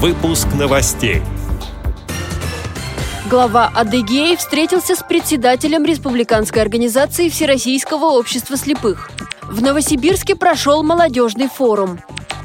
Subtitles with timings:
[0.00, 1.22] Выпуск новостей.
[3.28, 9.10] Глава Адыгеи встретился с председателем республиканской организации Всероссийского общества слепых.
[9.42, 11.98] В Новосибирске прошел молодежный форум.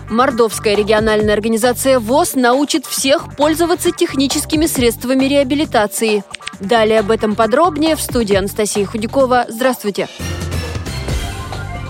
[0.09, 6.23] Мордовская региональная организация ВОЗ научит всех пользоваться техническими средствами реабилитации.
[6.59, 9.45] Далее об этом подробнее в студии Анастасии Худякова.
[9.47, 10.07] Здравствуйте.
[10.07, 10.32] Здравствуйте.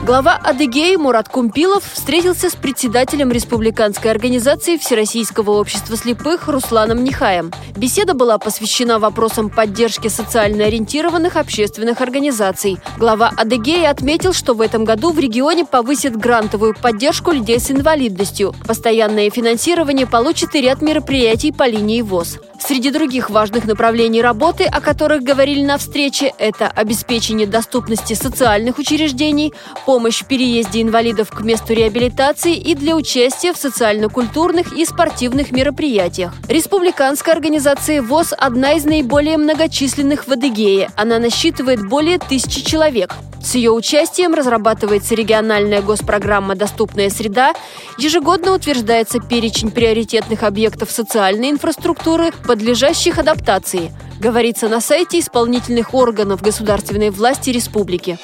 [0.05, 7.53] Глава Адыгеи Мурат Кумпилов встретился с председателем республиканской организации Всероссийского общества слепых Русланом Нихаем.
[7.77, 12.79] Беседа была посвящена вопросам поддержки социально ориентированных общественных организаций.
[12.97, 18.53] Глава Адыгеи отметил, что в этом году в регионе повысит грантовую поддержку людей с инвалидностью.
[18.67, 22.39] Постоянное финансирование получит и ряд мероприятий по линии ВОЗ.
[22.59, 29.53] Среди других важных направлений работы, о которых говорили на встрече, это обеспечение доступности социальных учреждений,
[29.93, 36.33] помощь в переезде инвалидов к месту реабилитации и для участия в социально-культурных и спортивных мероприятиях.
[36.49, 40.89] Республиканская организация ВОЗ– одна из наиболее многочисленных в Адыгее.
[40.95, 43.13] Она насчитывает более тысячи человек.
[43.43, 47.53] С ее участием разрабатывается региональная госпрограмма «Доступная среда»,
[47.99, 57.11] ежегодно утверждается перечень приоритетных объектов социальной инфраструктуры, подлежащих адаптации, говорится на сайте исполнительных органов государственной
[57.11, 58.17] власти республики.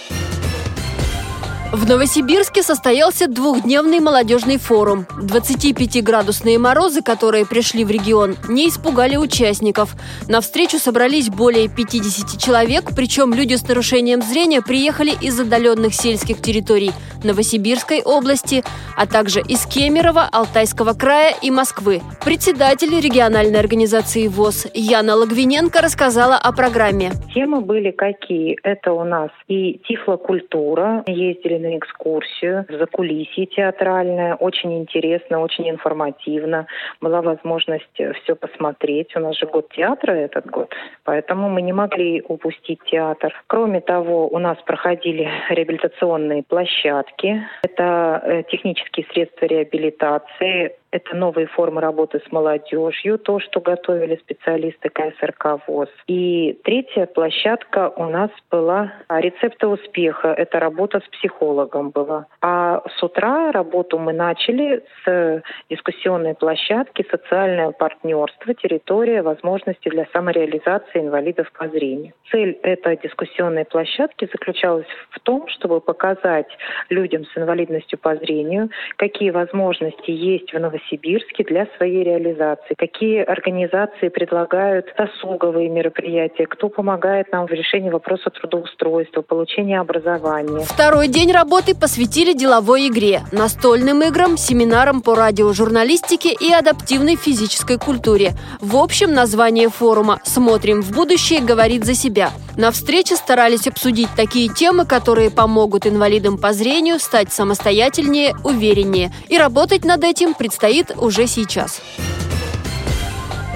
[1.72, 5.06] В Новосибирске состоялся двухдневный молодежный форум.
[5.22, 9.96] 25-градусные морозы, которые пришли в регион, не испугали участников.
[10.28, 16.42] На встречу собрались более 50 человек, причем люди с нарушением зрения приехали из отдаленных сельских
[16.42, 16.92] территорий
[17.24, 18.64] Новосибирской области,
[18.98, 22.02] а также из Кемерово, Алтайского края и Москвы.
[22.26, 27.12] Председатель региональной организации ВОЗ Яна Лагвиненко рассказала о программе.
[27.36, 28.58] Темы были какие?
[28.64, 34.36] Это у нас и тифлокультура, ездили на экскурсию за кулисье театральное.
[34.36, 36.68] Очень интересно, очень информативно.
[37.02, 39.16] Была возможность все посмотреть.
[39.16, 43.34] У нас же год театра этот год, поэтому мы не могли упустить театр.
[43.48, 47.44] Кроме того, у нас проходили реабилитационные площадки.
[47.64, 54.90] Это э, технические средства реабилитации, это новые формы работы с молодежью, то, что готовили специалисты
[54.90, 55.90] КСРК ВОЗ.
[56.08, 60.30] И третья площадка у нас была рецепты успеха.
[60.30, 62.26] Это работа с психологом была.
[62.42, 68.54] А с утра работу мы начали с дискуссионной площадки «Социальное партнерство.
[68.54, 72.14] Территория возможностей для самореализации инвалидов по зрению».
[72.32, 76.48] Цель этой дискуссионной площадки заключалась в том, чтобы показать
[76.90, 82.76] людям с инвалидностью по зрению, какие возможности есть в Новосибирске для своей реализации?
[82.78, 86.46] Какие организации предлагают досуговые мероприятия?
[86.46, 90.66] Кто помогает нам в решении вопроса трудоустройства, получения образования?
[90.66, 98.36] Второй день работы посвятили деловой игре, настольным играм, семинарам по радиожурналистике и адаптивной физической культуре.
[98.60, 102.34] В общем, название форума «Смотрим в будущее» говорит за себя.
[102.58, 109.14] На встрече старались обсудить такие темы, которые помогут инвалидам по зрению стать самостоятельнее, увереннее.
[109.30, 111.82] И работать над этим предстоит стоит уже сейчас.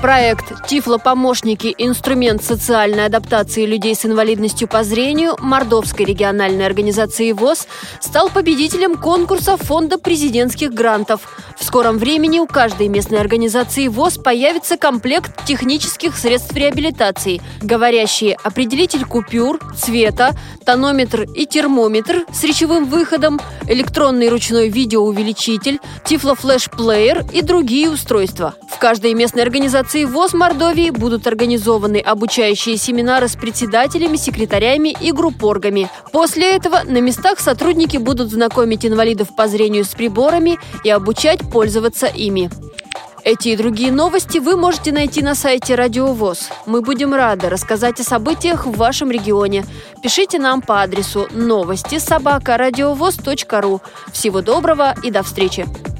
[0.04, 1.74] Проект «Тифлопомощники.
[1.78, 7.68] Инструмент социальной адаптации людей с инвалидностью по зрению» Мордовской региональной организации ВОЗ
[8.02, 11.22] стал победителем конкурса Фонда президентских грантов.
[11.58, 19.06] В скором времени у каждой местной организации ВОЗ появится комплект технических средств реабилитации, говорящие определитель
[19.06, 20.32] купюр, цвета,
[20.66, 23.40] тонометр и термометр с речевым выходом,
[23.70, 28.54] электронный ручной видеоувеличитель, тифлофлеш-плеер и другие устройства.
[28.84, 35.90] Каждой местной организации ВОЗ Мордовии будут организованы обучающие семинары с председателями, секретарями и группоргами.
[36.12, 42.08] После этого на местах сотрудники будут знакомить инвалидов по зрению с приборами и обучать пользоваться
[42.08, 42.50] ими.
[43.24, 46.50] Эти и другие новости вы можете найти на сайте Радио ВОЗ.
[46.66, 49.64] Мы будем рады рассказать о событиях в вашем регионе.
[50.02, 53.82] Пишите нам по адресу новости собака ру.
[54.12, 55.93] Всего доброго и до встречи!